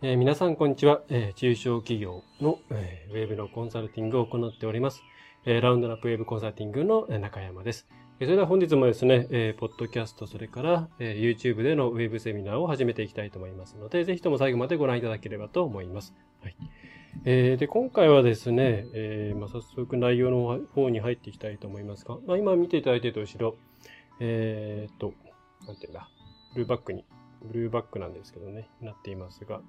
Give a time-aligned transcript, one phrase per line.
[0.00, 1.02] えー、皆さん、こんにちは。
[1.08, 5.02] えー、中小企業の、えー、ウェブのコンサルティングを行っております。
[5.44, 7.88] え、ラウンドナップウェブコンサルティングの中山です。
[8.20, 16.14] え、それでは本日もですね、え、ポッドキャスト、それから、えー、YouTube でのウェブセミナーを始めていきたいと思いますので、ぜひとも最後までご覧いただければと思います。
[16.42, 16.54] はい。
[17.24, 23.56] え、で、今回はですね、え、まあ、早速内容の方に入っていきたいと思いますが、まあ、今見ていただいていると後ろ、
[24.20, 25.12] え、っと、
[25.66, 26.08] なんていうんだ、
[26.54, 27.04] ブルーバックに、
[27.42, 29.60] ブルーバックなんですけどね、なっていますが、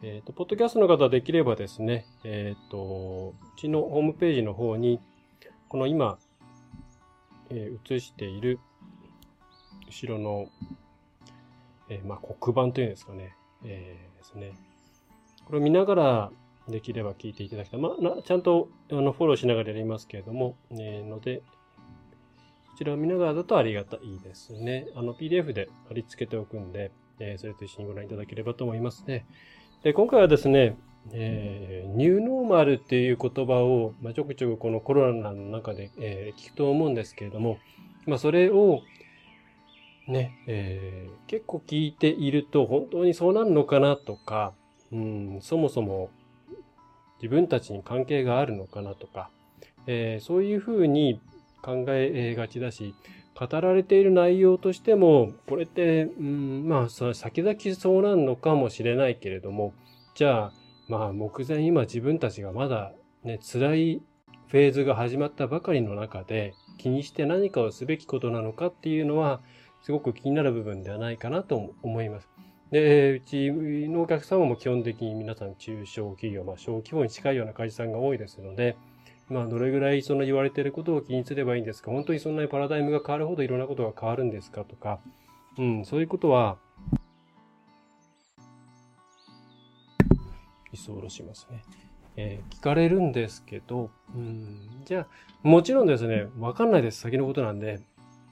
[0.00, 5.00] えっ、ー、と、ポッドキャストの方できればですね、えっ、ー、と、うちのホームページの方に、
[5.68, 6.18] この今、
[7.50, 8.60] えー、映している、
[9.88, 10.46] 後ろの、
[11.88, 14.52] えー、まあ、黒板というんですかね、えー、ですね。
[15.46, 16.30] これを見ながら、
[16.68, 17.80] できれば聞いていただきたい。
[17.80, 21.42] まあ、ちゃんと、あの、フォローしながらやりますけれども、えー、ので、
[22.72, 24.86] そちらを見ながらだとありがたいですね。
[24.94, 29.26] あの、PDF で貼り付けておくんで、えー、それと一緒にご覧いただければと思いますね。
[29.84, 30.76] で今回はですね、
[31.12, 37.58] えー、ニューノーマルっていう言葉を、まあ、ちょくちょくこのコロナの中で、えー、聞くと思うんですけれども、
[38.04, 38.82] まあ、それを
[40.08, 44.52] ね、えー、結構聞いていると本当にそうなるのかなとか、
[44.90, 46.10] うん、そもそも
[47.22, 49.30] 自分たちに関係があるのかなとか、
[49.86, 51.20] えー、そういうふうに
[51.62, 52.96] 考えがちだし、
[53.38, 59.74] 語られている内容としても、これって、うん、まあ、先々そうなるのかもしれないけれども、
[60.14, 60.52] じゃあ、
[60.88, 64.02] まあ、目前今自分たちがまだね、辛い
[64.48, 69.40] フェーズが始まったばかりの中で、気にして何かをすべきことなのかっていうのは、
[69.82, 72.28] すごく気になる部分ではないかなと思います。
[72.70, 78.76] で、うちのお客様も基本的に皆さん中小企業、まあ小規模に近いような会社さんが多いですので、
[79.28, 81.90] まあ、どれぐらいその言われてることを気にすればいいんですか？
[81.90, 85.00] 本当にそんなにパラダイムが変わるほどいろんなことが変わるんですかとか、
[85.58, 86.56] うん、そういうことは、
[90.72, 91.62] 居候しますね。
[92.16, 95.06] えー、聞かれるんですけど、うん、じゃあ、
[95.42, 97.00] もちろんですね、わかんないです。
[97.00, 97.80] 先のことなんで、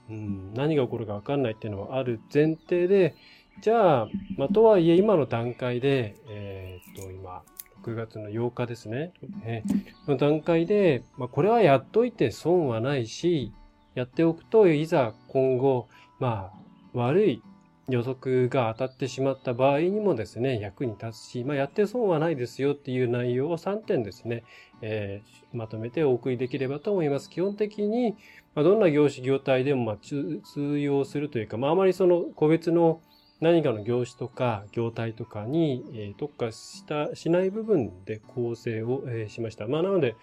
[0.09, 3.15] うん、何が起こるかわかんないっていうのはある前提で、
[3.61, 7.43] じゃあ、まあ、とはいえ今の段階で、えー、っと、今、
[7.87, 9.13] 6月の8日ですね。
[9.45, 13.53] えー、の段階で、まあ、これはやっといて損はないし、
[13.95, 15.87] やっておくと、いざ今後、
[16.19, 16.59] まあ、
[16.93, 17.41] 悪い
[17.87, 24.43] 予測が当たってしまった場合にもですね、役に立つし、まあ、やって損はないですよっていう内容を3点ですね、
[24.81, 27.29] えー、まとめてお送りできればと思います。
[27.29, 28.15] 基本的に、
[28.53, 30.41] まあ、どんな業種業態でもま通
[30.79, 33.01] 用するというか、まあ、あまりその個別の
[33.39, 39.67] 何かの業種とか業態とかに、え特化した、しない部分で構成を、えしました。
[39.67, 40.15] まあなので、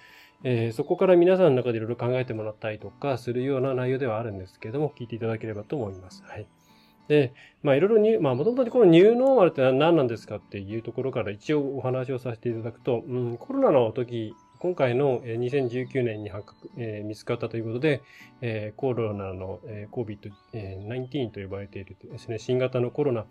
[0.43, 6.25] え、そこから皆さんの中でいろいろ考えてもらったりとかするような内容ではあるんですけども、聞いていただければと思います。
[6.27, 6.47] はい。
[7.09, 7.33] で、
[7.63, 18.01] まあいろいろに、まあもともとこのニューノーマルって何なんですかっていうところから一応お話をさせていただくと、うん、コロナの時今回の2019年に発覚、えー、見つかったということで、
[18.41, 23.27] えー、コロナの、えー、COVID-19 と呼ばれているですね、新型のコロナ、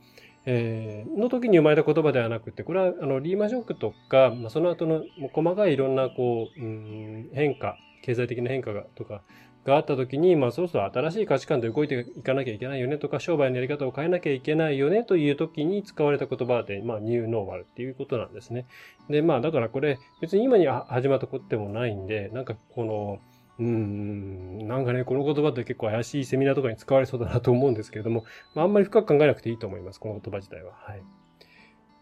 [0.45, 5.01] えー、の時に生まれた言葉ではなくて、これはあのリーマンショックとか、まあ、その後の
[5.33, 9.23] 細かいいろんなこう、うん、変化、経済的な変化がとか、
[9.65, 18.65] があった時に、まあそろそろ新しい価値観で動いていかなきゃいけないよねとか、商売のやり方を変えなきゃいけないよねという時に使われた言葉で、まあニューノーマルっていうことなんですね。
[19.09, 23.19] で、まあだからこれ別に今に始まったことでもないんで、なんかこの、
[23.59, 28.25] うん、なんかね、この言葉って結構怪しいセミナーとかに使われそうだなと思うんですけれども、
[28.55, 30.73] まああんまり深く考えなくていいと思います、この言葉自体は。
[30.73, 31.03] はい。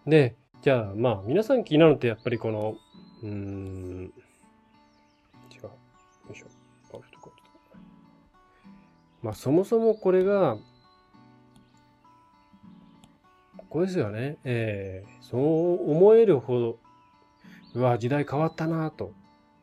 [0.07, 2.75] で、じゃあまあ皆さん気になるのってやっぱりこの、
[3.23, 4.13] うーん、
[9.21, 10.57] まあそもそもこれが、
[13.57, 14.37] ここですよね。
[14.43, 16.79] えー、そう思えるほど、
[17.75, 19.13] うわ、時代変わったなと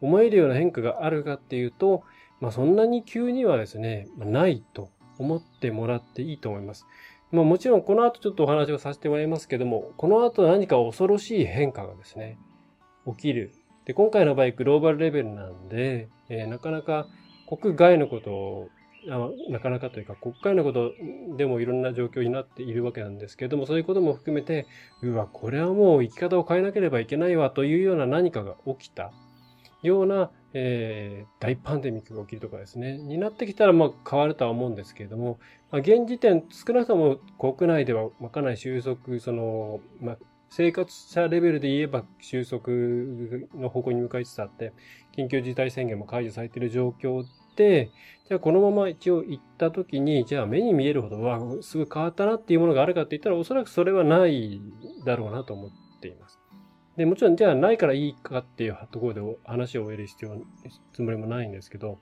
[0.00, 2.04] 思えるような変化があるかっていうと、
[2.40, 6.86] まあそんなに急にはですね、ないと思ってもらっていいと思います。
[7.30, 12.38] まあもちろんこの後ちょっとお話をさせてもらいますけども、この後何か恐ろしい変化がですね、
[13.06, 13.52] 起きる。
[13.84, 17.06] で、今回の場合グローバルレベルなんで、えー、なかなか
[17.46, 18.68] 国外のことを
[19.08, 20.92] あなかなかというか、国会のこと
[21.36, 24.66] でもいろんな状況になっているわけなんですけれども、そういうことも含めて、
[25.02, 29.12] うわ、これはもう生き方を変えなければいけないわというような何かが起きた
[29.82, 35.38] ような、えー、大パンデミックが起きるとかですね、になってきたらまあ変わるとは思うんですけれども、
[35.70, 40.18] まあ、現時点、少なくとも国内では、ま、かなり収束、その、まあ、
[40.50, 42.72] 生活者レベルで言えば収束
[43.54, 44.72] の方向に向かいつつあって、
[45.16, 47.24] 緊急事態宣言も解除されている状況、
[47.64, 54.60] じゃあこのまま一応行った時に、じゃあ目に見えるほどはすごい変わったなっていうものがあるかって言ったらおそらくそれはない
[55.04, 55.70] だろうなと思っ
[56.00, 56.38] ています。
[56.96, 60.36] で、もちろんじゃあないからいいかっていうところで話を終える必要、
[60.92, 61.98] つもりもないんですけど、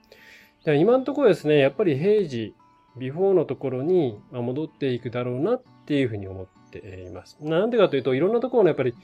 [0.64, 2.54] じゃあ今のところですね、やっぱり平時、
[2.96, 7.36] ビフォーのところに戻っていくだろうなっていうふうに思っています。
[7.42, 8.94] なんでかというと、いろんなところのやっぱり、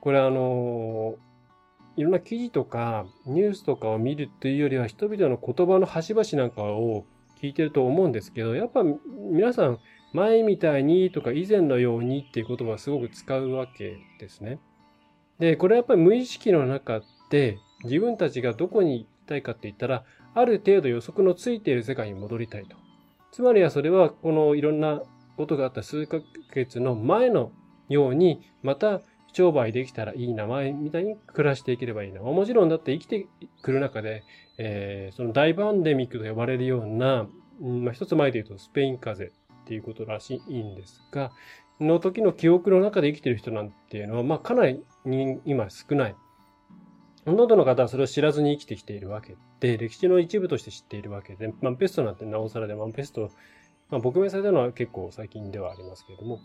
[0.00, 1.16] これあの
[2.00, 7.04] いろんな記事とかニュースとかを見るというよりは人々の言葉の端々なんかを
[7.42, 8.82] 聞いてると思うんですけど、やっぱ
[9.30, 9.78] 皆さん
[10.14, 14.58] 前みたいにとか以前のようにっていう言葉をすごく使うわけですね。
[15.38, 20.04] で、これはやっぱり無意識の中で自分たちがどこに行きたいかって言ったら、
[20.34, 22.76] ある程度予測のついている世界に戻りたいと。
[23.30, 25.02] つまりはそれはこのいろんな
[25.36, 26.20] ことがあった数ヶ
[26.54, 27.52] 月の前の
[27.90, 32.20] ように、また商売できたらいい名前みたいに暮らしていければいいな。
[32.20, 33.26] もちろんだって生きて
[33.62, 34.24] くる中で、
[34.58, 37.26] えー、その大パンデミックと呼ばれるような、
[37.60, 41.30] うんまあ、一つ前で言うとスペイン風邪っていうことらしいんですが、
[41.80, 44.82] の時の記憶の中で生きてる人なんていうのは、まあかなり
[45.44, 46.16] 今少ない。
[47.26, 53.30] ほとんどの方はそれを知らずに生きてきているわけで、歴史の一部として知っているわけで、マンペストなんてなおさらで、マンペスト、
[53.90, 56.40] まあ、撲滅されたのは結構最近ではありますけれども、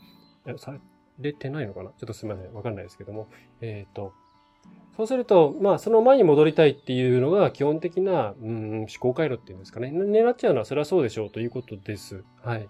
[1.19, 1.89] れてないのかな？
[1.89, 2.53] ちょっとすみません。
[2.53, 3.27] わかんないですけども。
[3.61, 4.13] えっ、ー、と、
[4.97, 9.91] そうすると、まあ、その前に戻りたいっていうのが基本的な、うん、思考回路っていうんですかね。
[9.93, 12.23] 狙っちゃうのはそれはそうでしょうということです。
[12.41, 12.69] はい。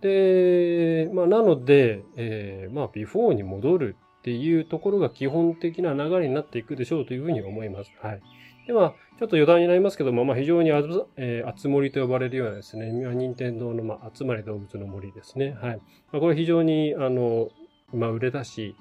[0.00, 7.92] で、まあ、なので、えー、まあ、ビフォーに戻るっていうところが基本的な流れになっていくでしょうというふうに思います。
[8.00, 8.22] はい。
[8.66, 15.56] では、ちょっと余談になりますけども、まあ、非常にあつ、えー、集森と呼ばれるようなですね、任天堂の、まあ、集まり動物の森ですね。
[15.60, 15.76] はい。
[16.10, 17.48] まあ、これ非常に、あの、
[17.92, 18.76] まあ、売れたし、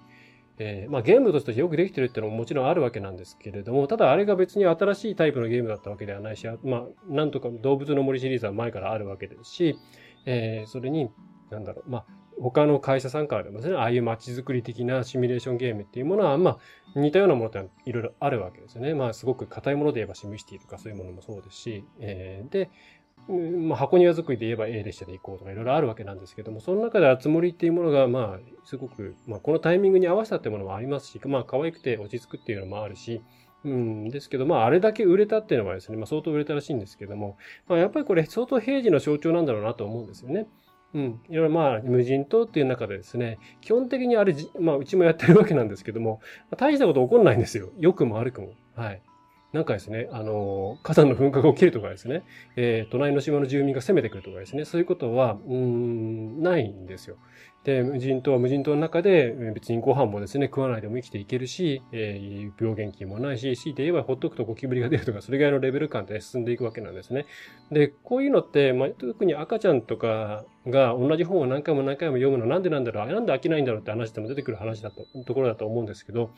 [0.57, 9.77] えー、まあ、ゲームとしてよくできてるっていうのももちろんあるわけなんですけれども、ただあれが別に新しいタイプのゲームだったわけではないし、まあ、なんとか動物の森シリーズは前からあるわけですし、
[10.25, 11.09] えー、それに、
[11.49, 12.05] なんだろう、まあ、
[12.39, 18.93] 他の会社さんからでもですね、ああいう街づくり的なシミュレーションゲームっていうものは、まあ、似たようなものっていろいろあるわけですよね。
[18.93, 22.69] まあ、すごく硬いもので言えばシムシティとかそういうものもそうですし、えー、で、
[23.27, 33.21] まあ、箱庭作りで言えば A 列車で行こうとかいろいろあるわけなんですけども、その中でつ森っていうものが、まあ、すごく、まあ、このタイミングに合わせたっていうものもありますし、まあ、可愛くて落ち着くっていうのもあるし、
[33.63, 37.37] うん、ですけど、まあ、あれだけ売れたっていうのはですね、まあ、相当売れたらしいんですけども、
[37.67, 40.47] まあ、やっぱりこれ相当平時の象徴なんだろうなと思うんですよね。
[40.93, 41.21] うん。
[41.29, 46.21] いろいろまあ、無人島っていう中でですね、基本的にあれ、まあ、うちもやってるわけなんですけども、
[46.57, 47.69] 大したこと起こんないんですよ。
[47.79, 48.49] 良くも悪くも。
[48.75, 49.01] はい。
[49.53, 52.23] なんかですね、あの、火山の噴火が起きるとかですね、
[52.55, 57.17] えー、隣の島の住民が攻めてくるとかですね、そういうことは、うん、ないんですよ。
[57.63, 67.27] で、無人島は無人島の中で、別にご飯もですね、食わないでも生きていけるし、えー、病原菌もないし、強いて言えばほっとくとゴキブリが出るとか、それぐらいのレベル感で進んでいくわけなんですね。
[67.71, 76.31] で、こういうのって、まあ、特に赤ちゃんとかが同じ本を何回も何回も読むのなんでなんだろう、なんで飽きないんだろうって話でも出てくる話だと、ところだと思うんですけど、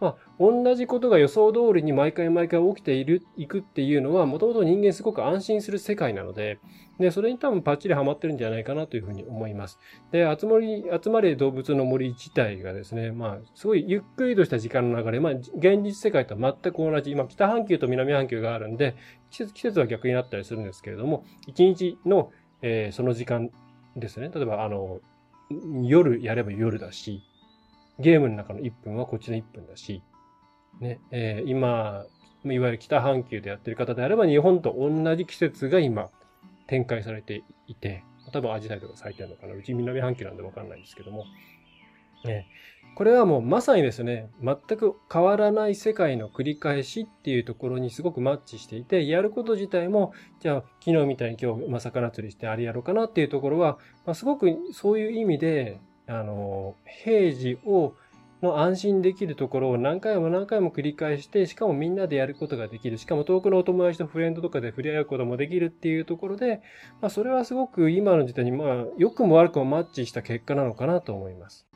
[0.00, 6.58] まあ、同じことが予想通りに毎回毎回起きている、いくっていうのは、もともと人間すごく安心する世界なので、
[6.98, 9.78] で、それに多分パッチリハマってるんじゃないかなというふうに思います。
[10.10, 18.96] で、集まり、集まれ動物の森自体がですね、まあ、すごいゆっくりとした時間の流れ、まあ、現実世界と全く同じ、今、北半球と南半球があるんで、
[19.30, 23.50] 季節、季節は逆になったりするんですけれども、一日の、えー、その時間
[23.96, 24.30] ですね。
[24.34, 25.00] 例えば、あの、
[25.82, 27.22] 夜やれば夜だし、
[28.00, 30.02] ゲームの中の1分はこっちの1分だし、
[30.80, 32.06] ね、えー、今、
[32.44, 36.08] いわゆる北半球でやってる方であれば、日本と同じ季節が今、
[36.66, 39.54] 展開されていて、多分アジサイとか咲いてるのかな。
[39.54, 41.26] うち南半球なんでわかんないんですけども。
[42.24, 42.46] ね、
[42.96, 55.80] これはもうまさにですね、全く変わらない世界の繰り返しっていうところにすごくマッチしていて、やること自体も、じゃあ昨日みたいに今日、まあ、魚釣りしてあれやろうかなっていうところは、まあ、すごくそういう意味で、
[56.10, 57.94] あの、平時を
[58.42, 62.96] の安心できるところを何回も何回も繰り返して、しかもみんなでやることができる。
[62.96, 66.62] しかも遠くのお友達とフレンドとかで触れ合うこともできるっていうところで、
[67.00, 71.66] まあそれはすごく今の時代にまあ良くも悪くもマッチした結果なのかなと思います。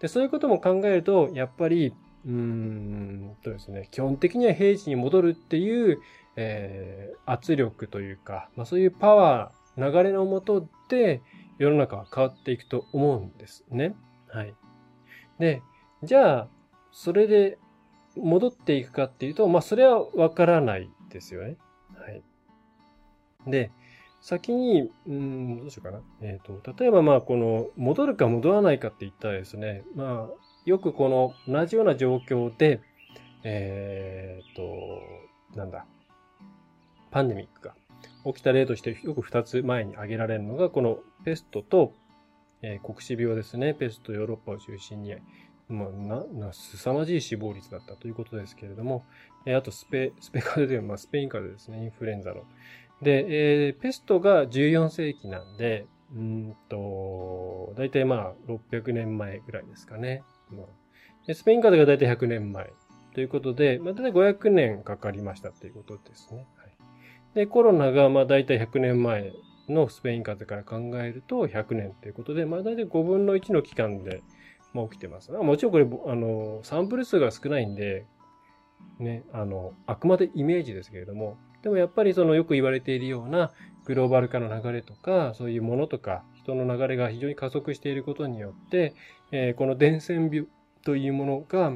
[0.00, 1.92] で、そういうことも考えると、やっぱり、
[2.24, 5.98] うーんとですね、基本的には平時に戻るっていう、
[6.36, 11.20] えー、圧力というか、まあそういうパワー、流れのもとで
[11.60, 13.94] 世の中は変わっていくと思うんですね。
[14.28, 14.54] はい。
[15.38, 15.62] で、
[16.02, 16.48] じゃあ、
[16.90, 17.58] それで
[18.16, 21.58] 戻っていくかっていうと、まあそれはわからないですよね。
[21.94, 22.22] はい。
[23.46, 23.70] で、
[24.22, 26.00] 先に、うん、どうしようかな。
[26.22, 32.80] えっ、ー、と、例えばまあこの、戻るか戻らないかって言ったらですね、まあ、よくこの同じような状況で、
[33.44, 35.84] えっ、ー、と、なんだ、
[37.10, 37.74] パンデミックが
[38.24, 41.94] 起きた例としてよく二つ前に挙げられるのが、このペストと、
[42.62, 43.74] えー、黒死病ですね。
[43.74, 45.14] ペストヨーロッパを中心に、
[45.68, 49.04] まあ、な、な、凄まじい死亡率だったということですけれども、
[49.46, 51.84] えー、あとスペ、スペカルで、まあ、スペイン風邪ですね。
[51.84, 52.44] インフルエンザの。
[53.02, 60.22] で、えー、ペストが14世紀なんで、うんと、だいたいまあ、600年前ぐらいですかね。
[60.50, 62.70] まあ、スペイン風邪がだいたい100年前
[63.14, 66.46] ということで、まあ、だいたい500年かかりましたということですね。
[66.56, 66.70] はい、
[67.34, 69.32] で、コロナがまあ、だいたい100年前
[69.70, 74.22] のスペイン風邪から考えると100年ということで、まあ、だいたい5分の1の期間で、
[74.72, 75.32] まあ、起きてます。
[75.32, 78.06] もちろんこれ、あの、サンプル数が少ないんで、
[78.98, 83.52] ね、あの、あくまでイメージですけれども、でもやっぱりそのよく言われているような
[83.84, 88.94] グローバル化の流れとか、そういうものとか、人の流れが非常に加速していることによって、
[89.32, 90.46] えー、この伝染病
[90.84, 91.72] というものが、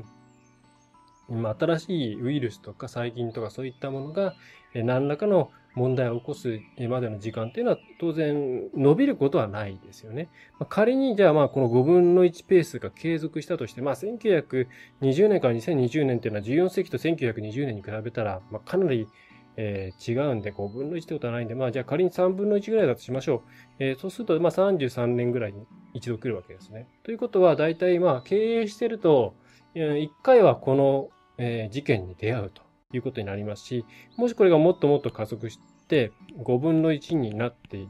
[1.59, 4.35] 新しいウイルスとか細菌とかそういったものが、
[4.75, 10.29] 何らかの問題を起こすまでの時間っていうのは当然伸びることはないですよね。
[10.59, 19.09] まあ、仮にじゃあまあこの5分の1ペースが継続したとして、まあ1920年から2020年っていうのは14世紀と1920年に比べたら、まあ、かなり
[19.57, 23.41] え、違うんで5分の1ってことはないんで、まあじゃあ仮に3分の1ぐらいだとしましょう。
[23.79, 26.89] えー、そうすると、まあ33年ぐらいに一度来るわけですね。
[27.05, 29.35] ということは、大体まあ経営してると、
[29.75, 32.63] 1回はこの、え、事件に出会うと
[32.97, 33.85] いうことになりますし、
[34.17, 35.59] もしこれがもっともっと加速し
[35.89, 37.87] て5分の1になって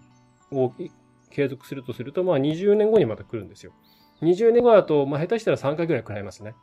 [0.50, 0.72] を
[1.30, 3.72] 継続するとすると、まあ20年後にまた来るんですよ。
[4.22, 6.54] 20年後だと、まあ下手したら3回ぐらい食らいますね。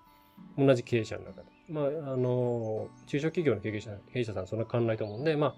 [0.57, 1.47] 同じ経営者の中で。
[1.69, 5.55] まあ、あの、中小企業の経営者、経営者さんそんな変わらないと思うんで、まあ、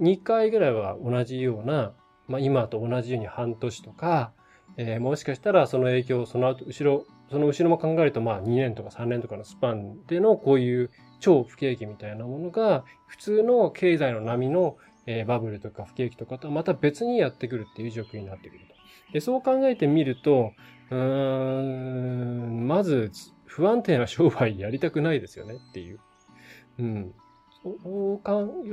[0.00, 1.92] 2回ぐらいは同じような、
[2.28, 4.32] まあ今と同じように半年とか、
[4.76, 19.12] えー、もしかしたらその影響、その後、後ろ、その後ろも考えると、まあ2年とか3年とかのスパンでのこういう超不景気みたいなものが、普通の経済の波の、えー、バブルとか不景気とかとはまた別にやってくるっていう状況になってくると。
[19.14, 20.52] でそう考えてみると、
[20.90, 23.10] うーん、まず、
[23.46, 26.00] 不安定な商売やりたくないですよねっていう。
[26.78, 27.14] うん。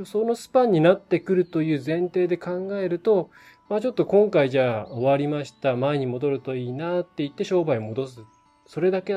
[0.04, 3.30] そのスパンになってくるという前提で考えると、
[3.68, 8.20] まあちょっと今回じゃあ終わりました、前に戻るといいなって言って商売戻す。
[8.70, 9.14] それだけ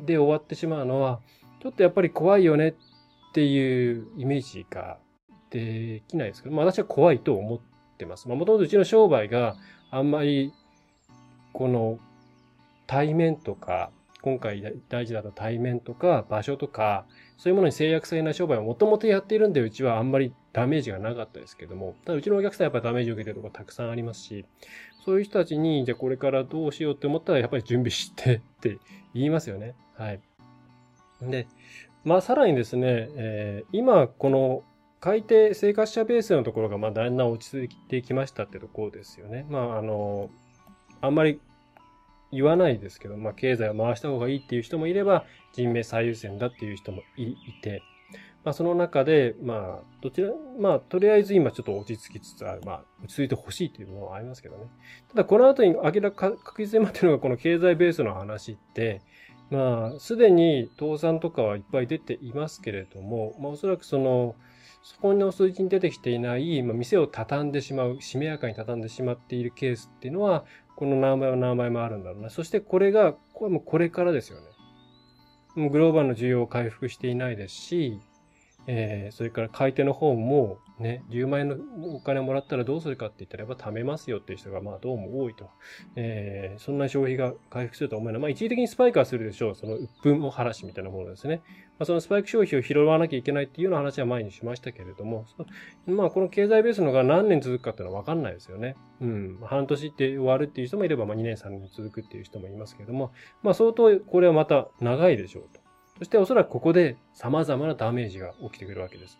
[0.00, 1.20] で終わってしまうのは、
[1.62, 2.74] ちょっとやっぱり怖いよねっ
[3.34, 4.96] ていうイメージが
[5.50, 7.60] できないですけど、まあ私は怖いと思っ
[7.98, 8.26] てます。
[8.26, 9.56] まもともとうちの商売が
[9.90, 10.50] あんまり
[11.52, 11.98] この
[12.86, 13.90] 対面とか
[14.22, 17.04] 今回大事だった対面とか場所とか、
[17.36, 24.46] そういうものに制約されない商売をもともとやっているんで、うちはあんまりダメージがなかったですけども、ただうちのお客さんやっぱダメージを受けてるとこたくさんありますし、
[25.04, 28.78] そういう人たちに、じゃあこれからどうしようって思ったらやっぱり準備してって
[29.12, 29.74] 言いますよね。
[29.98, 30.20] はい。
[31.20, 31.46] で、
[32.04, 34.62] まあさらにですね、えー、今この
[34.98, 39.44] 海底生活者ベースのところがまあだんだん落ち着いてきましたってところですよね。
[39.50, 40.30] まああの、
[41.02, 41.38] あんまり
[42.32, 47.82] 言わないですけど、まあ、経済を回した方がいいっていう人もいれば、人命最優先だっていう人もいて、
[48.46, 54.66] まあ、その中で、まあ、どちら、まあ、とりあえず今ちょっと落ち着きつつある、まあ、落ち着いてほしいというのはありますけどね。
[55.08, 59.02] ただ、この後に明らか、確実に待ってるのがこの経済ベースの話って、
[59.50, 64.36] まあ、すでに倒産とかはいっぱい出ていますけれども、まあ、おそらくその、
[64.84, 70.44] そこの数字に出てきていない、まあ、店を畳んでしまう、しめやかに畳んでしまっているケースっていうのは、
[70.76, 72.30] この何倍は何倍もあるんだろうな。
[72.30, 74.46] そしてこれが、これもこれからですよね。
[75.56, 77.98] もうグローバルの需要を回復していないですし、
[78.66, 81.56] えー、それから買い手の方もね、10万円の
[81.94, 85.48] お金もらったらどうするかって言ったらやっぱ貯めますよっていう人がまあどうも多いと。
[85.94, 89.54] えー、そんな消費が回復すると思うのは、まあ一時的にスパイクはするでしょう。
[89.54, 91.40] その鬱憤を晴らしみたいなものですね。
[91.78, 95.24] まあそのスパイク消費を拾わなきゃいけないっていうような話は前にしましたけれども、
[95.86, 98.76] まあこの経済ベースのが何年続くかっていうのはわかんないですよね。
[99.00, 99.38] うん。
[99.42, 105.65] 半年って終わるっていう人もいれば、まあ2年3年続くっていう人もいますけれども、まあ相当これはまた長いでしょうと。
[105.98, 109.18] そしておそらくここで様々なダメージが起きてくるわけです。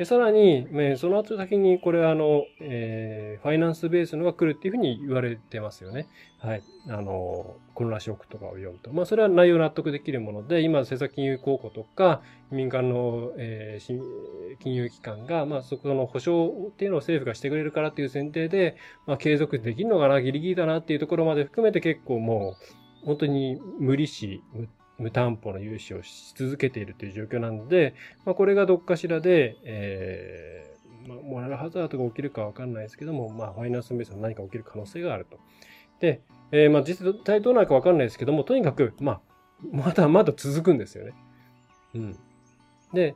[0.00, 6.08] で、さらに、えその後先にこれあの、えー、ファイナンスベースのが来るっていうふうに言われてますよね。
[6.38, 6.62] はい。
[6.88, 8.90] あの、コロナショックとかを読むと。
[8.94, 22.56] まあ、それは内容納得できるもので、今、政策金融公庫とか、民間の、えー、金融機関が、まあ、そこの保証っていうのを政府がしてくれるからっていう前提で、まあ、継続できるのかな、ギリギリだなっていうところまで含めて結構も
[23.02, 24.42] う、本当に無利子、
[25.00, 35.38] 無担保の融資をし続けているという状況なので、まあ、これがどっかしらで、えー、まあ、モラルハザードが起きるかわかんないですけども、まあ、ファイナンスベースの何か起きる可能性があると。
[36.00, 36.20] で、
[36.52, 39.20] えー、まあ、実際どうなるかわかんないですけども、とにかく、まあ、
[39.72, 41.12] まだまだ続くんですよね。
[41.94, 42.18] うん。
[42.92, 43.14] で、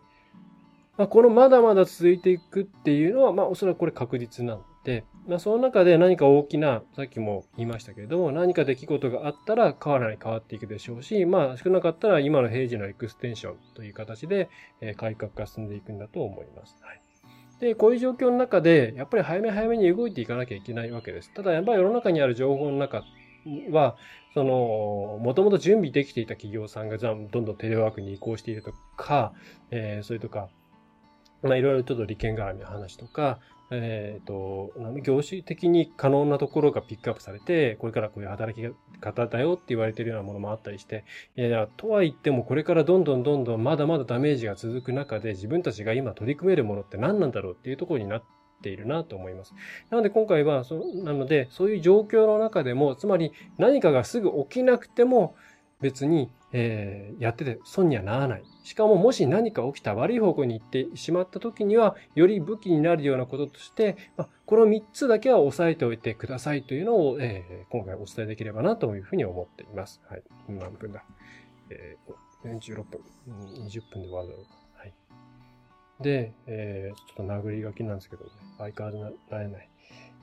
[0.96, 14.50] まあ、このまだまだ続いていくっていうのは、まあ、おそらくこれ確実なんで、まあ、その中で何か大きな、さっきも言いましたけれども、何か出来事があったら変わらない変わっていくでしょうし、まあ少なかったら今の平時のエクステンションという形で、
[14.80, 16.76] えー、改革が進んでいくんだと思います。
[16.82, 17.00] はい。
[17.60, 21.32] で、こういう状況の中で、やっぱり早め早めに動いていかなきゃいけないわけです。
[21.32, 23.04] ただ、やっぱり世の中にある情報の中
[23.70, 23.96] は、
[24.34, 29.32] その、もともと準備できていた企業さんが、じゃあ、どんどんテレワークに移行しているとか、
[29.70, 30.48] えー、それとか、
[31.42, 33.38] まあ、いろいろちょっと利権絡みの話とか、
[33.70, 38.66] えっ、ー、と、業種的に可能なところがピックアップされて、これからこういう働き
[39.00, 41.04] 方だよって言われてるようなものもあったりして、
[41.36, 48.22] いやいや、とは言ってもこれからどんどんどんどんまだまだダメージが続く中で自分たちが今取り組めるものって何なんだろうっていうところになっ
[48.62, 49.54] ているなと思います。
[49.90, 55.36] なので今回は、そなので、そういう状況の中でも、つまり何かがすぐ起きなくても、
[55.84, 58.44] 別に、えー、やってて損にはならない。
[58.62, 70.00] しかももし何か起きた悪い方向に行ってしまった時には、より武器になるようなこととして、まあ、この3つだけは押さえておいてくださいというのを、えー、今回お伝えできればなというふうに思っています。
[70.08, 70.22] はい。
[70.48, 71.04] 何分だ？
[71.68, 73.00] えー、16分、
[73.66, 74.78] 20分で終わるだろう。
[74.78, 74.92] はい。
[76.00, 79.68] で、えー、ちょっと殴り書きなんですけど、ね、相変わらずなれない。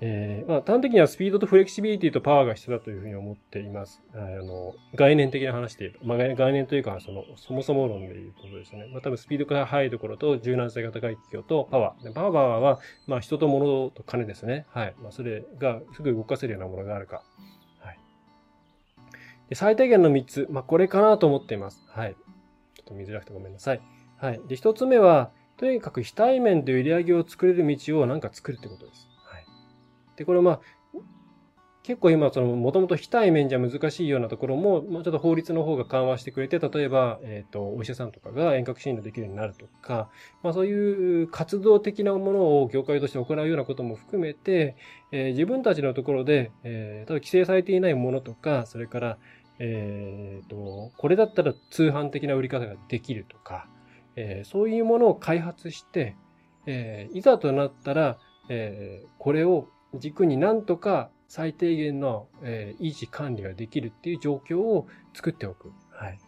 [0.03, 4.01] えー、まあ、端的にはスピードとフレキシビリティとパワーが必要だというふうに思っています。
[4.15, 8.87] あの、概念的な話で言えば、まあ、概念というか、その、そもそも論でいうことですね。
[8.91, 12.13] まあ、多分スピードが速いところと柔軟性が高い企業とパワー。
[12.13, 14.65] パワーは、まあ、人と物と金ですね。
[14.71, 14.95] はい。
[15.03, 17.21] まあ、それがすぐ動かせるようなものがあるか。
[17.79, 17.99] はい。
[19.49, 20.47] で、最低限の3つ。
[20.49, 21.85] まあ、これかなと思っています。
[21.87, 22.15] はい。
[22.73, 23.81] ちょっと見づらくてごめんなさい。
[24.17, 24.41] はい。
[24.47, 29.10] で、1つ目は、とにかく非対面で売り上げを作れる道をなんか作るってことです。
[30.21, 30.59] で、これまあ、
[31.83, 40.09] 結構今、その、もともと非対面じゃ難しいようなところも、まあ、ちょっと法律の方が緩和してくれて、例えば、えっ、ー、と、お医者さんとかが遠隔診療できるようになるとか、
[40.43, 44.75] まあ、そういう活動的なものを業界として行うようなことも含めて、
[45.11, 49.17] えー、自分たちのところで、えー、例えば規制されていないものとか、それから、
[49.57, 53.67] えっ、ー、と、これだったら通販的な売り方ができるとか、
[54.15, 56.15] え、そういうものを開発して、
[56.67, 65.71] え、いざとなったら、え、これを軸になんとか最低限の、えー、維持管理ができるっていう状況を作っておく。
[65.91, 66.19] はい。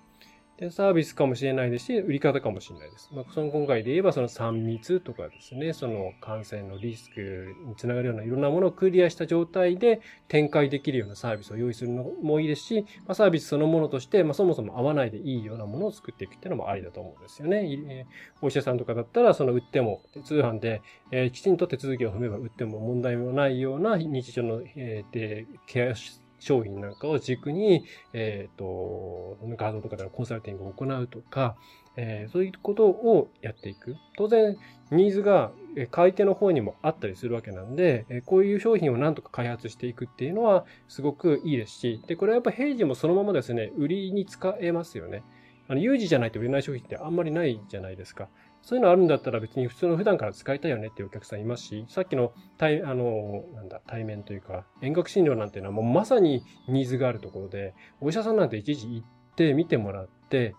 [0.64, 3.10] で、サービスかもしれないですし、売り方かもしれないです。
[3.14, 18.08] まあ、その今回で言えば、その3密とかですね、その感染のリスクにつながるようないろんなものをクリアした状態で展開できるようなサービスを用意するのもいいですし、まあ、サービスそのものとして、まあ、そもそも合わないでいいようなものを作っていくっていうのもありだと思うんですよね。
[18.42, 25.96] お医者さんとかだったら、その売っても、通販で、えー、きちんと手続きを踏めば売っても問題もないような日常の、えー、でケア
[26.44, 31.56] 商品なんかを軸に、えっ、ー、と、画像とかでのコンサルティングを行うとか、
[31.96, 33.96] えー、そういうことをやっていく。
[34.18, 34.58] 当然、
[34.92, 35.52] ニーズが
[35.90, 45.24] 買い手の方にもあったりするわけなんで、こういう商品をなんとか開発していくっていうのはすごくいいですし、で、これはやっぱ平時もそのままですね、売りに使えますよね。
[45.70, 48.28] あの、有事じゃないと売れない商品ってあんまりないじゃないですか。
[48.64, 60.56] そういうのあるんだったら別に普通の普段から使いたいよねっていうお客さんいますし、さっきの対、あの、なんだ、対面というか、遠隔診療なんていうのはもうまさにニーズがあるところで、お医者さんなんて一時行って見てもらって、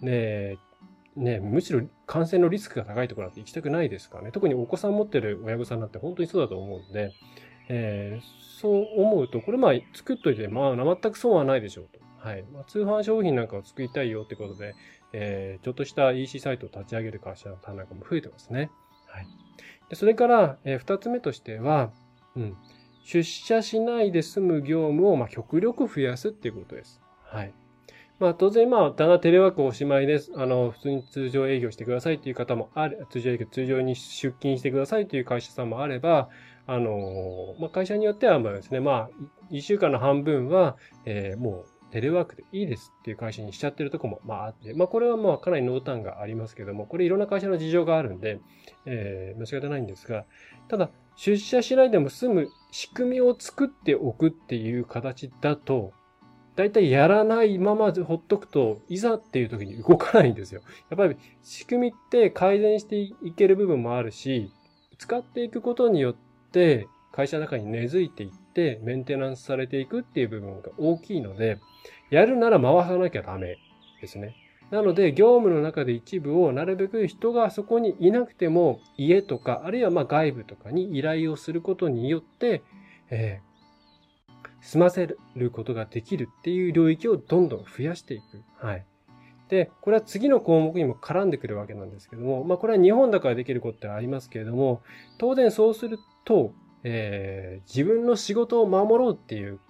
[0.00, 0.56] ね
[1.16, 4.32] ね、むしろ感染のリスクが高いところなんて行きたくないですからね。
[4.32, 7.12] 特にお子さん持ってる親御さんなんて本当にそうだと思うんで、
[7.68, 12.00] えー、そう思うと、これまあ作っといて、まあ全く損はないでしょうと。
[12.26, 12.44] はい。
[12.52, 14.74] まあ、通販商品なんかを作りたいよってことで、
[15.12, 18.70] えー、ちょっとした EC サイトを立ち上げる会社さんなんかも増えてますね。
[19.06, 19.26] はい。
[19.88, 21.90] でそれから、えー、二つ目としては、
[22.36, 22.56] うん。
[23.04, 27.00] 出社しないで済む業務を、まあ、極力増やすっていうことです。
[27.24, 27.52] はい。
[28.20, 30.30] まあ、当然、まあ、ただテレワークおしまいです。
[30.36, 36.28] あの、普通に通常営業してくださいっていう方もある、通常営業、通常に出勤してくださいという会社さんもあれば、
[36.68, 39.10] あの、まあ、会社によっては、まあですね、まあ、
[39.50, 48.40] 一週間の半分は、えー、もう、テレワークでいいですっていう会社にしちゃってるとこも、まああって、まあこれはまあかなり濃淡がありますけども、これいろんな会社の事情があるんで、
[48.86, 50.24] えー、間違いないんですが、
[50.68, 55.92] ただ、出社しないでも済む仕組みを作っておくっていう形だと、
[56.56, 60.62] だいたいやらないままほっとくと、いざっていう時に動かないんですよ。
[60.88, 64.50] やっぱり仕組みって改善していける部分もあるし、
[64.98, 66.14] 使っていくことによっ
[66.52, 71.58] て会社の中に根付いていってメンテナンスされていくっていう部分が大きいので、
[72.10, 73.58] やるなら回さなきゃダメ
[74.00, 74.36] ですね。
[74.70, 82.62] なので、業務の中で一部をなるべく人がそこにいなくても、家とか、あるいはま外部とかに依頼をすることによって、
[83.10, 83.52] えー、
[84.62, 88.42] 済ませることができるっていう領域をどんどん増やしていく。
[88.66, 88.86] はい。
[89.50, 94.80] で、これは次の項目にも絡んでくるわけなんですけども、まあこれは日本だからできることってありますけれども、
[95.18, 96.54] 当然そうすると、
[96.84, 99.60] えー、自分の仕事を守ろうっていう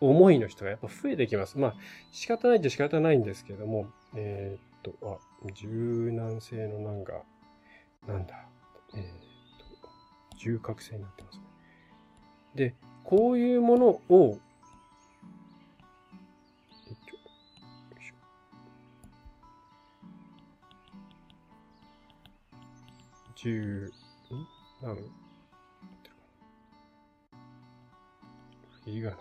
[0.00, 1.58] 思いの人がやっぱ増えてきます。
[1.58, 1.74] まあ
[2.12, 7.22] 仕方ないって仕方ないんですけども、えー、っと、あ、柔軟性のなんか、
[8.06, 8.46] なんだ、
[8.94, 9.04] えー、っ
[9.82, 11.44] と、重角性になってますね。
[12.54, 14.38] で、こういうものを、
[23.36, 23.92] 十、
[24.82, 24.86] ん？
[24.86, 24.94] な
[28.86, 29.16] いいがな。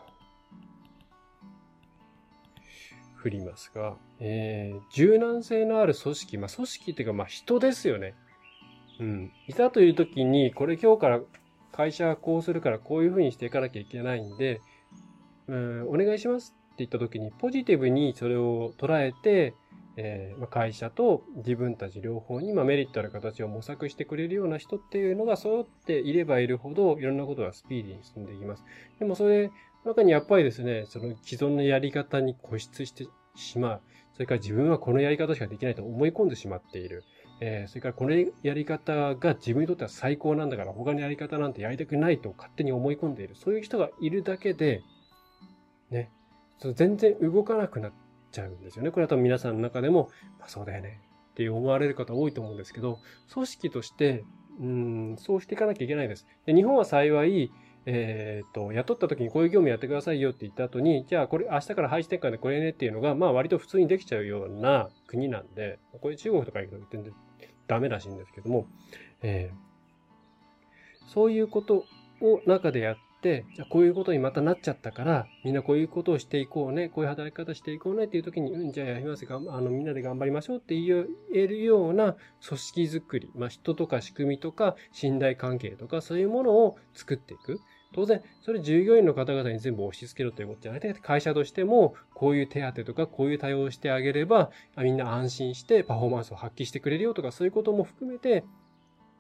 [3.16, 8.14] 振りますが、えー、柔軟性のある組織、まあ、組織っていうか、まあ、人ですよね。
[9.00, 9.32] うん。
[9.48, 11.20] いざという時に、これ今日から
[11.72, 14.62] 会社がこうするからこういうふうにしていかなきゃいけないんで、
[15.48, 19.56] うん、お願いしますって言った時に、ポジティブにそれを捉えて、
[19.98, 28.64] えーまあ、会社と自分たち両方に、まあ、メリットある形を模索してくれるような人っていうのが揃っていればいるほど、いろんなことがスピーディーに進んでいきます。
[29.00, 29.52] でもそれ、
[29.86, 33.82] 中にやっぱりですね、その既存のやり方に固執してしまう。
[34.14, 37.04] それから自分はこのやり方しかできないと思い込んでしまっている。
[37.42, 38.12] えー、それからこの
[38.44, 43.36] やり方が自分にとっては最高なんだから他のやり方なんてやりたくないと勝手に思い込んでいる。
[43.36, 44.82] そういう人がいるだけで、
[45.92, 46.10] ね、
[46.60, 48.05] その全然動かなくなって
[48.36, 48.92] ちゃうんですよね。
[48.92, 51.00] これは多分皆さんの中でも、まあそうだよね
[51.32, 53.00] って思われる方多いと思うんですけど、
[53.34, 54.24] 組織として、
[54.60, 56.28] うん、そうしていかなきゃいけないです。
[56.46, 57.52] で日本は幸い、
[57.86, 67.14] えっ、ー、と、雇った時にこういう業務やってくださいよって言った後に、じゃあこれ明日から配置転換でこれねっていうのが、まあ割と普通にできちゃうような国なんで、これ中国とか行くと全然
[67.68, 68.68] ダメらしいんですけども、
[69.22, 71.86] えー、そういうこと
[72.22, 87.60] を中でやって、じゃこういうことにまたなっちゃったから、みんなこういうことをしていこうね、こういう働き方していこうねっていう時に、うん、じゃあやります、あの、みんなで頑張りましょうって言えるような組織づくり、まあ人とか仕組みとか信頼関係とかそういうものを作っていく。
[87.96, 98.44] 当然、それ従業員の方々に全部押し付けろということじゃなくて、会社としても、こういう手当とか、こういう対応してあげれば、みんな安心してパフォーマンスを発揮してくれるよとか、そういうことも含めて、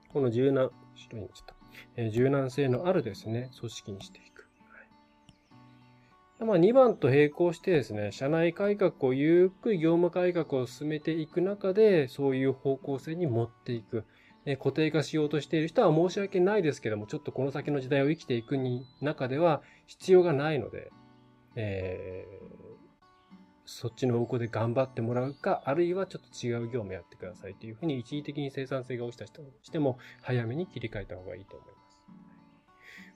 [0.10, 1.64] この柔軟、白いにちょっと、
[1.95, 4.47] え、柔軟性のあるですね、組織にしていく。
[6.39, 14.05] はい、まあ、2番と並行してですね、社内改革をゆっくり業務改革を進めていく中で、そういう方向性に持っていく。
[14.45, 20.91] え固定化しようとしている人は申し訳ないですけども、ちょっとこの先の時代を生きていくに中では必要がないので、
[21.55, 22.85] えー、
[23.65, 31.75] そっちの方向で頑張ってもらうか、あるいはちょっと違う業務やってくださいというふうに一時的に生産性が落ちた人としても早めに切り替えた方がいいと思います。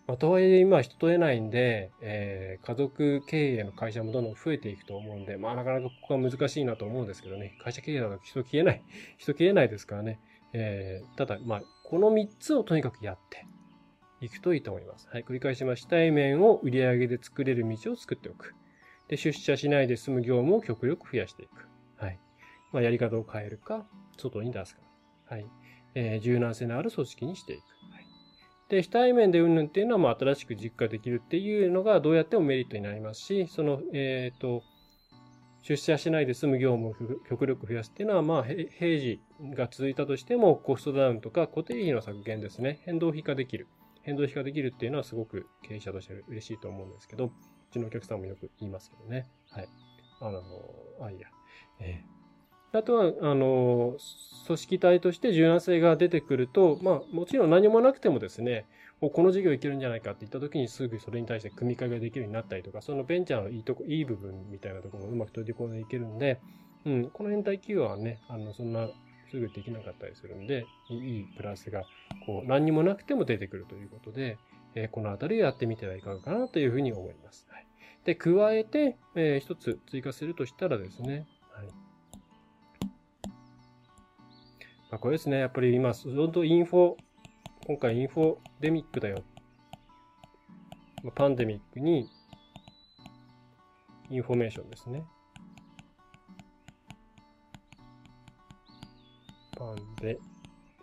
[0.10, 8.82] まあ、とはいえ今人と得ないんで、えー、家族経営の会社もどんどん増えていくと思うんで、まあなかなかここは難しいなと思うんですけどね、会社経営だと人消えない、
[9.18, 10.20] 人消えないですからね。
[10.54, 13.46] えー、ただ、まあ、この3つをとにかくやって
[14.20, 15.08] いくといいと思います。
[15.10, 15.92] はい、繰り返しました。
[15.92, 18.56] 対面を売り上げで作れる道を作っておく。
[19.10, 21.68] で、出社しないで済む業務を極力増やしていく。
[21.98, 22.20] はい。
[22.72, 23.86] まあ、やり方を変えるか、
[24.18, 24.82] 外に出すか。
[25.26, 25.46] はい。
[25.96, 27.62] えー、柔軟性のある組織にしていく。
[27.92, 28.06] はい。
[28.70, 34.64] で、非対面でうんぬんっていうのは、まあ、新しく実化できるっていうのがどうやってもメリットになりますし、その、えっ、ー、と、
[35.64, 36.96] 出社しないで済む業務を
[37.28, 39.20] 極力増やすっていうのは、まあ、平時
[39.56, 42.80] が続いたとしても、コストダウンとか固定費の削減ですね。
[42.86, 43.68] 変動費化できる。
[44.04, 47.32] 変動費化できるっていうのはすごく経営者として嬉しいと思うんですけど、
[47.72, 49.28] ちのお客さんもよく言いますけどね。
[49.52, 49.68] はい。
[50.22, 50.42] あの、
[51.02, 51.28] あ、いや。
[51.80, 53.98] えー、あとは、あの、
[54.48, 58.66] 組織体として柔軟性が出てくると、まあ、もちろん何もなくてもですね、
[59.00, 66.40] この事業いけるんじゃないかって言った時にすぐそれに対して組み替えができるようになったりとか、そのベンチャーのいいとこ、いい部分みたいなところをうまく取り込んでいけるんで、
[66.86, 68.90] うん、この辺帯企業はね、あの、そんな
[69.32, 71.84] すぐできなかったりするんで、いいプラスが、
[72.26, 74.38] こう、何にもなくても出てくるということで、
[74.76, 77.48] えー、このあたりをやってみてはいかがかなというふうに思います。
[77.50, 77.66] はい。
[78.06, 81.68] で、加えて、えー、一つ追加するとしたらですね、はい。
[84.90, 86.96] まあ、これですね、やっぱり今、本当インフォ、
[87.68, 89.24] 今回インフォデミックだよ。
[91.04, 92.10] まあ、パンデミックに、
[94.10, 95.04] インフォメーションですね。
[99.56, 100.18] パンデ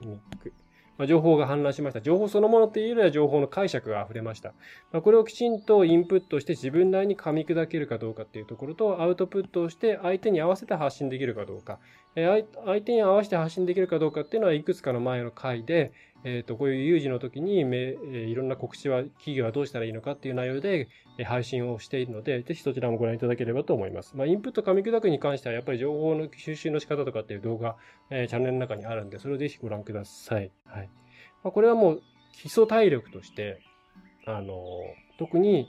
[0.01, 0.53] ミック。
[0.98, 2.00] まあ、情報が氾濫しました。
[2.00, 4.54] 情報そのものっていうよりは情報の解釈が溢れました。
[4.92, 11.78] まあ、これをきちんとインプットして自分なりに噛み砕けるかどうかっていうところと、アウトプットをして相手に合わせて発信できるかどうか。
[12.14, 15.92] えー、相手に合わせて発信できるかどうかっていうのは、いくつかの前の回で、
[16.24, 24.16] えっ、と、こういう有事の時にめ、え、いろんな告知は、企業はどうしたらいいのかっていう内容で、え配信をしているので、ぜひそちらもご覧いただければと思います。
[24.16, 27.76] まあ、インプット噛み砕くに関しては、やっぱり情報の収集の仕方とかっていう動画、
[28.11, 30.50] えー、チャンネルの中にあるんで、それをぜひご覧ください。
[30.64, 30.90] はい。
[31.44, 32.02] まあ、これはもう
[32.33, 33.61] 基礎体力として、
[34.26, 34.64] あの、
[35.18, 35.68] 特に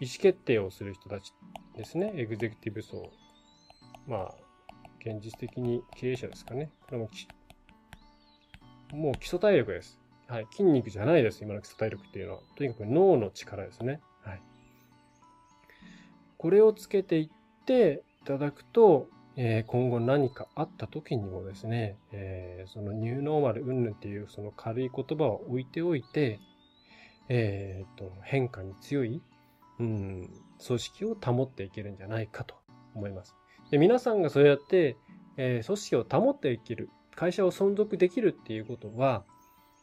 [0.00, 1.34] 意思決定をする人たち
[1.76, 2.12] ですね。
[2.16, 3.10] エグゼクティブ層。
[4.06, 4.34] まあ、
[5.00, 6.70] 現実的に経営者ですかね。
[6.86, 7.08] これも
[8.92, 9.98] もう基礎体力です。
[10.28, 10.46] はい。
[10.50, 11.42] 筋肉じゃないです。
[11.42, 12.40] 今の基礎体力っていうのは。
[12.56, 14.00] とにかく脳の力ですね。
[14.22, 14.42] はい。
[16.36, 26.38] これをつけていっていただくと、えー、今後何かあった時にもですね、えー、そのニューノーマル云々っていうその軽い言葉を置いておいて、
[27.28, 29.22] えー、と、変化に強い、
[29.80, 30.28] うん、
[30.64, 32.56] 組織を保っていけるんじゃないかと
[32.94, 33.34] 思います。
[33.70, 34.96] で皆さんがそうやって、
[35.38, 36.90] えー、組織を保っていける、
[37.22, 39.22] 会社を存続できるっていうことは、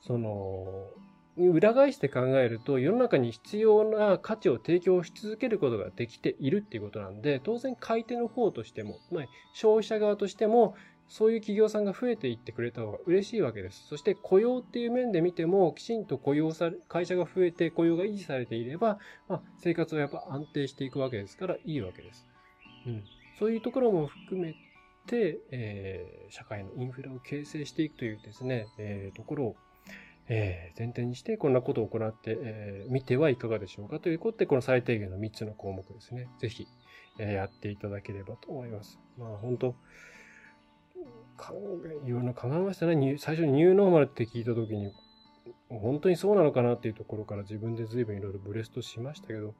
[0.01, 0.89] その、
[1.37, 10.75] 裏返して考えると世の中に必要な価値を提供し続けることができているっていうことなんで、当然買い手の方としても、まあ、消費者側としても、
[11.07, 13.87] そういう企業さんが増えていってくれた方が嬉しいわけです。
[13.87, 18.99] そして雇用っていう面で見ても、きちんと雇用され、会社が増えて雇用が維持されていれば、
[19.29, 22.27] まあ、生活はやっぱ安定していくわけですから、いいわけです。
[22.85, 23.03] うん。
[23.39, 24.68] そういうところも含めて、
[25.15, 29.55] えー、社会のインフラを形成していくというですね、えー、ところを
[30.29, 36.29] えー、前提にしてこんなことを行ってみ、えー、てはいかがでしょうかということで、この最低限の3つの項目ですね。
[36.39, 36.67] ぜひ、
[37.17, 38.99] えー、やっていただければと思います。
[39.17, 39.75] まあ本当、
[41.35, 41.55] 考
[42.05, 43.17] え、いろんな考えましたね。
[43.17, 44.93] 最初にニューノーマルって聞いたときに、
[45.69, 49.55] 本当にそうなのかなっていうところから自分で随分いろいろブレストしましたけど、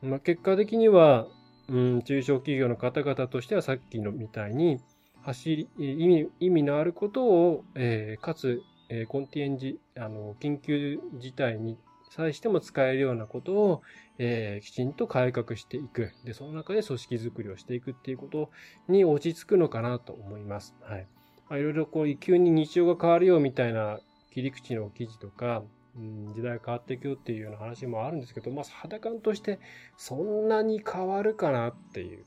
[0.00, 1.26] まあ結果的には、
[1.70, 4.78] うん、中小企業の方々としてはさっきのみたいに、
[5.22, 11.78] 走り、意味、意味のあることを、えー、かつえー、コンティエンジ、あの、緊急事態に
[12.10, 13.82] 際しても使えるようなことを、
[14.18, 16.12] えー、きちんと改革していく。
[16.24, 18.50] で、その中で組織づくりをしていくっていうこと
[18.88, 20.74] に落ち着くのかなと思います。
[20.82, 21.06] はい。
[21.48, 24.00] まあ、いろいろこう、急に日常が変わるよみたいな
[24.32, 25.62] 切り口の記事とか、
[25.96, 29.58] 時代変わっていくよっていうような話もあるんですけど、まあ、肌感として、
[29.96, 32.24] そんなに変わるかなっていう。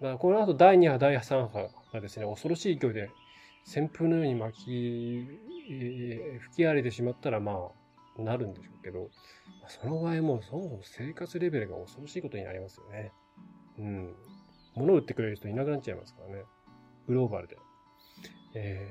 [0.00, 3.10] だからこの後第2波、第3波がですね、恐ろしい勢いで
[3.66, 5.26] 旋風のように巻き、
[6.40, 7.70] 吹き荒れてしまったら、ま
[8.18, 9.10] あ、なるんでしょうけど、
[9.68, 13.12] その場合もそもそも生活レベルが恐ろしいことになりますよね。
[13.78, 14.14] うん。
[14.74, 16.44] 物を売ってくれる人いなくなっちゃいますからね。
[17.06, 17.56] グローバルで。
[18.54, 18.88] え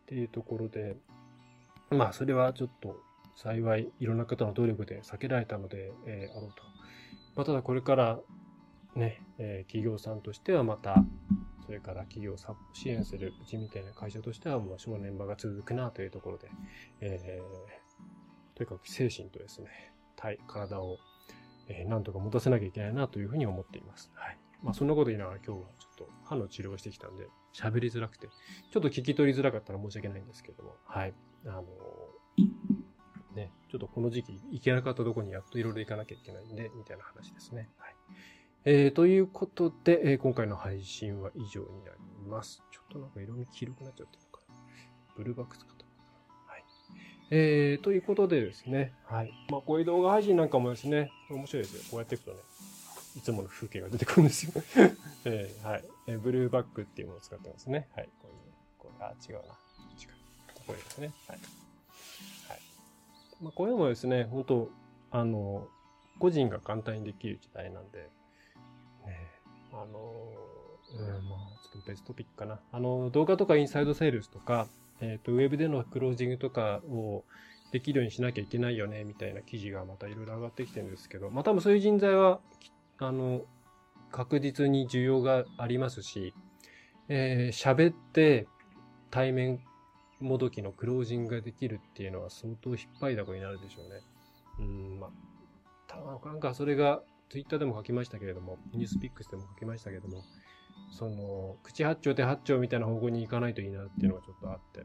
[0.00, 0.96] ー、っていうところで、
[1.90, 3.00] まあ、それはちょっと
[3.36, 6.62] 幸いいろんな方の努力で避けられたので、えー、あろうと。
[7.36, 8.18] まあ、ただこれから
[8.94, 11.04] ね、えー、企業さんとしてはまた
[11.66, 12.36] それから企業を
[12.72, 16.48] 支援するうちみたいな会社としては、もう正念場が続くなというところで、
[17.00, 20.98] えー、とにかく精神とですね、体、体を、
[21.68, 24.12] えー、なんとか持たせなきゃいけないなというふうに思っています。
[24.14, 24.38] はい。
[24.62, 31.14] まあ、そんなこと言いながら今日はちょっと歯の治療をしてきたんで、喋りづらくて、ちょっと聞き取りづらかったら申し訳ないんですけども、はい。
[31.46, 31.64] あのー、
[33.36, 37.68] ね、ちょっとこの時期行けなかったとこにやっといろいろ行かなきゃいけないんで、みたいな話ですね。
[37.78, 37.94] はい。
[38.64, 42.62] えー、ということで、えー、今回の配信は以上になります。
[42.72, 44.54] ちょっとなんか色味黄色くなっちゃってるのかな。
[45.16, 45.86] ブルーバック使ったのか
[46.46, 46.52] な。
[46.52, 46.64] はい。
[47.30, 48.92] えー、ということでですね。
[49.04, 49.30] はい。
[49.50, 51.82] まあ、こういう動画配信なんかもですね、面白いですよ。
[51.90, 52.38] こうやっていくとね、
[53.16, 54.52] いつもの風景が出てくるんですよ。
[55.26, 56.18] えー、はい、えー。
[56.18, 57.88] ブルーバックっていうものを使ってますね。
[57.94, 58.08] はい。
[58.20, 59.40] こういう、これ、あ、違うな。
[59.40, 59.46] 違う。
[60.66, 61.12] これですね。
[61.28, 61.65] はい。
[63.40, 64.70] まあ、こういうのもですね、本当
[65.10, 65.68] あの、
[66.18, 68.08] 個人が簡単にできる時代なんで、
[69.76, 70.14] あの、
[70.98, 72.60] うん、まあ、ちょっと別トピックかな。
[72.72, 74.68] あの、動画とかインサイドセールスとか、
[75.00, 77.24] えっ、ー、と、ウェブでのクロージングとかを
[77.72, 82.40] できるようにしなきゃいけないよね、みたいな記事がまたいろいろ上がってきてるんですけど、まあ多分そういう人材は、
[82.98, 83.42] あの、
[84.10, 86.32] 確実に需要がありますし、
[87.08, 88.48] えー、喋って
[89.10, 89.60] 対面
[90.20, 94.00] もどきのクロージングができるっていうのは相当引っ張りだこになるでしょうね。
[94.58, 95.10] うん、まあ、
[95.86, 100.22] たなんかそれがツイッターでも書きましたけれども、ニュースピックスでも書きましたけれども、
[100.90, 104.80] その、口八丁手八丁みたいな方向に行かないといいなっていうのがちょっとあって、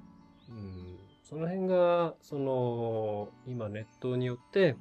[0.49, 4.75] うん、その辺が、その、今ネットによって、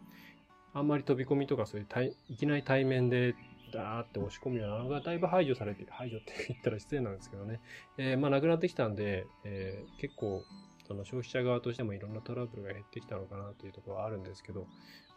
[0.73, 3.35] あんまり飛び込みとかそういういきなり対面で
[3.71, 7.61] ダーって押し込むようなのがだいぶ排除されて、排除って言ったら失礼なんですけどね。
[7.99, 10.43] えー、まあなくなってきたんで、えー、結構、
[10.87, 14.67] その消費者側としてもいろんなトラブルが減ってきたのかなというところはあるんですけど、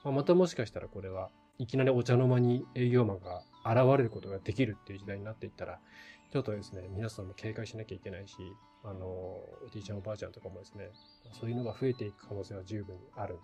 [0.03, 5.79] まあ、またもしかしたらこれはいきなりお茶の間に営業マンが現れることができるっていう時代になっていったら、
[6.31, 8.35] ちょっとですね、皆さんも警戒しなきゃいけないし、
[8.83, 10.89] あの、おじいちゃんおばあちゃんとかもですね、
[11.31, 13.43] そういうのが増えていく可能性は十分にあるんで、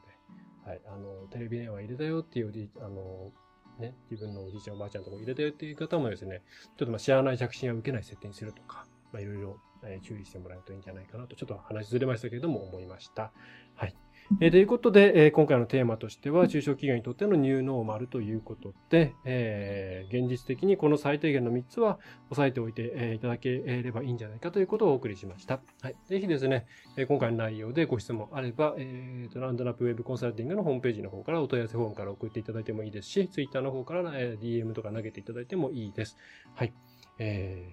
[0.70, 3.32] はい、あの、テレビ電話入れたよっていう、あの、
[3.80, 6.42] ね、自分のおじいちゃんおばあちゃんとこ入れてっていう方もですね、
[6.78, 9.58] ちょっとまあ知らない着信は受けない設定にするとか、まあいろいろ
[10.04, 13.32] 注意してもらうといいんじゃないかなと、ちょっと話ずれましたけれども思いました。
[13.76, 13.96] はい。
[14.42, 21.98] えー、ということで、えー、今回のテーマとしては、中小企業にとってのニューノーマルということで、えー、現実的にこの最低限の3つは
[22.30, 25.62] 押さえておいて、えー、いただければいいんじゃないかということをお送りしました。
[25.82, 25.96] はい。
[26.06, 36.18] ぜひですね、えー、今回の内容でご質問あれば、えー、とランドナップウェブコンサルティングのホームページの方からお問い合わせフォームから送っていただいてもいいですし、ツイッターの方から、えー、DM とか投げていただいてもいいです。
[36.54, 36.74] はい。
[37.18, 37.68] え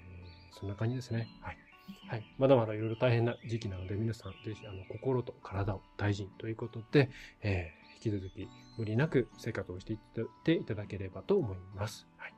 [0.54, 1.28] ー、そんな感じですね。
[1.42, 1.65] はい。
[2.08, 2.34] はい。
[2.38, 7.10] まだまだいろいろ大変な時期なので、皆さん、ぜひ、あの、心と体を大事にということで、
[7.42, 9.98] えー、引き続き無理なく生活をしていっ
[10.44, 12.06] ていただければと思います。
[12.16, 12.34] はい。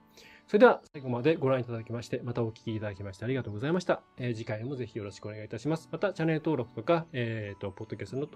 [0.46, 4.02] それでは、最後までご覧いただきまして、またお聞きいただきましてありがとうございました。
[4.16, 5.90] えー、次回もぜひよろしくお願いいたします。
[5.92, 8.26] また、チャンネル登録とか、えっ、ー、と、ポッドキャストの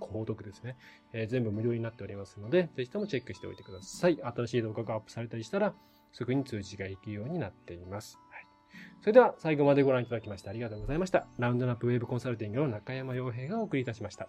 [0.00, 0.78] 購読ですね、
[1.12, 4.18] えー、全部無料になっておりますので、ぜひともチェックしておいてください。
[4.22, 5.74] 新しい動画がアップされたりしたら、
[6.12, 8.18] すぐに通知が行くようになっています。
[9.00, 11.26] それでは最後までご覧いただきましてありがとうございました。
[11.38, 14.28] ラウンドナップウェブコンサルティングの中山洋平がお送りいたしました。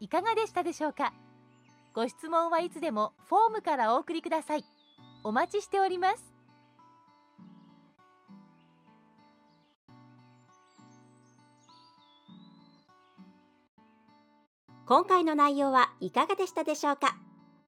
[0.00, 1.14] いかがでしたでしょうか？
[1.94, 4.64] ご質問はいつでもフォームからお送りください。
[5.22, 6.32] お待ちしております。
[14.84, 17.16] 今回の内容はいかがでしたでしょうか？